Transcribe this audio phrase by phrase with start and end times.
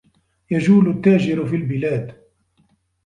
[0.51, 2.21] يَجُولُ التَّاجِرُ فِي الْبِلادِ.